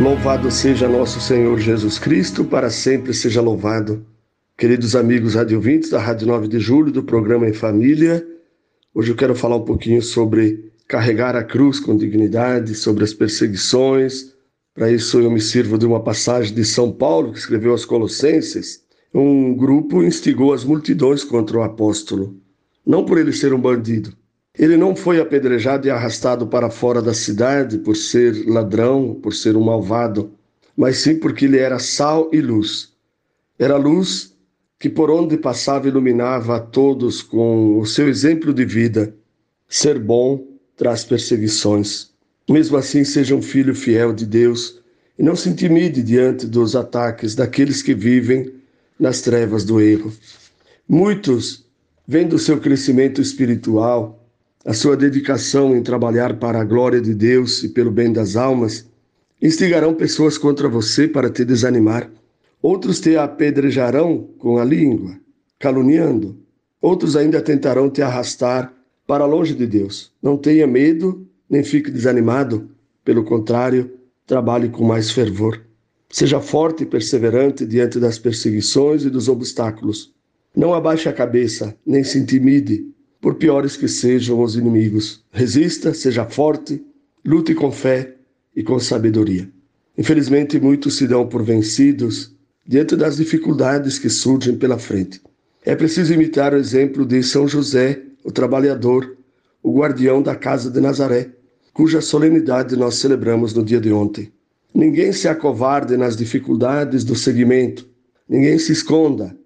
[0.00, 4.06] Louvado seja nosso Senhor Jesus Cristo, para sempre seja louvado.
[4.56, 8.24] Queridos amigos radiovintes da Rádio 9 de Julho, do programa Em Família,
[8.94, 14.32] hoje eu quero falar um pouquinho sobre carregar a cruz com dignidade, sobre as perseguições.
[14.72, 18.84] Para isso eu me sirvo de uma passagem de São Paulo, que escreveu aos Colossenses.
[19.12, 22.36] Um grupo instigou as multidões contra o apóstolo,
[22.86, 24.16] não por ele ser um bandido,
[24.56, 29.56] ele não foi apedrejado e arrastado para fora da cidade por ser ladrão, por ser
[29.56, 30.32] um malvado,
[30.76, 32.92] mas sim porque ele era sal e luz.
[33.58, 34.34] Era luz
[34.78, 39.14] que por onde passava iluminava a todos com o seu exemplo de vida.
[39.68, 42.10] Ser bom traz perseguições.
[42.48, 44.80] Mesmo assim, seja um filho fiel de Deus
[45.18, 48.54] e não se intimide diante dos ataques daqueles que vivem
[48.98, 50.12] nas trevas do erro.
[50.88, 51.66] Muitos,
[52.06, 54.17] vendo seu crescimento espiritual,
[54.68, 58.86] a sua dedicação em trabalhar para a glória de Deus e pelo bem das almas,
[59.40, 62.10] instigarão pessoas contra você para te desanimar.
[62.60, 65.18] Outros te apedrejarão com a língua,
[65.58, 66.36] caluniando.
[66.82, 68.70] Outros ainda tentarão te arrastar
[69.06, 70.12] para longe de Deus.
[70.22, 72.68] Não tenha medo, nem fique desanimado.
[73.02, 73.90] Pelo contrário,
[74.26, 75.62] trabalhe com mais fervor.
[76.10, 80.12] Seja forte e perseverante diante das perseguições e dos obstáculos.
[80.54, 82.86] Não abaixe a cabeça, nem se intimide,
[83.20, 85.24] por piores que sejam os inimigos.
[85.30, 86.84] Resista, seja forte,
[87.24, 88.14] lute com fé
[88.54, 89.50] e com sabedoria.
[89.96, 92.34] Infelizmente, muitos se dão por vencidos
[92.66, 95.20] diante das dificuldades que surgem pela frente.
[95.64, 99.16] É preciso imitar o exemplo de São José, o trabalhador,
[99.62, 101.30] o guardião da casa de Nazaré,
[101.72, 104.32] cuja solenidade nós celebramos no dia de ontem.
[104.74, 107.88] Ninguém se acovarde nas dificuldades do seguimento,
[108.28, 109.36] ninguém se esconda.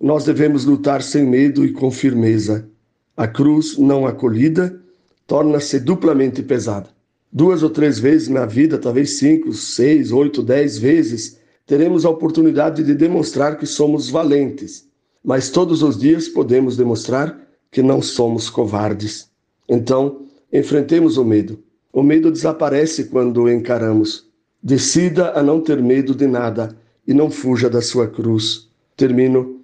[0.00, 2.68] Nós devemos lutar sem medo e com firmeza.
[3.18, 4.80] A cruz não acolhida
[5.26, 6.88] torna-se duplamente pesada.
[7.32, 11.36] Duas ou três vezes na vida, talvez cinco, seis, oito, dez vezes,
[11.66, 14.86] teremos a oportunidade de demonstrar que somos valentes,
[15.24, 17.36] mas todos os dias podemos demonstrar
[17.72, 19.28] que não somos covardes.
[19.68, 21.58] Então, enfrentemos o medo.
[21.92, 24.28] O medo desaparece quando o encaramos.
[24.62, 28.68] Decida a não ter medo de nada e não fuja da sua cruz.
[28.96, 29.57] Termino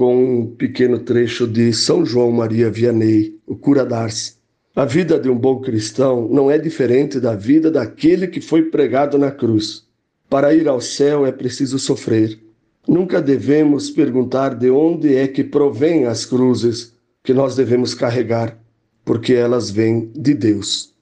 [0.00, 4.38] com um pequeno trecho de São João Maria Vianney, o cura d'Ars.
[4.74, 9.18] A vida de um bom cristão não é diferente da vida daquele que foi pregado
[9.18, 9.86] na cruz.
[10.26, 12.40] Para ir ao céu é preciso sofrer.
[12.88, 18.58] Nunca devemos perguntar de onde é que provém as cruzes que nós devemos carregar,
[19.04, 20.94] porque elas vêm de Deus.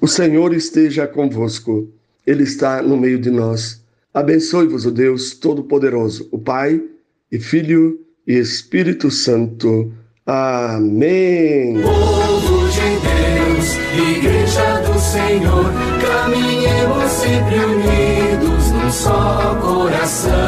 [0.00, 1.92] O Senhor esteja convosco,
[2.26, 3.84] Ele está no meio de nós.
[4.14, 6.82] Abençoe-vos o Deus Todo-Poderoso, o Pai
[7.30, 9.92] e Filho e Espírito Santo.
[10.26, 11.80] Amém.
[11.80, 20.45] Povo de Deus, Igreja do Senhor, caminhemos sempre unidos num só coração.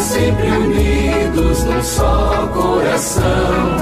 [0.00, 3.77] Sempre unidos num só coração.